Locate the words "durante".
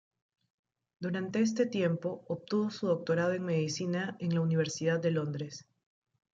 0.99-1.41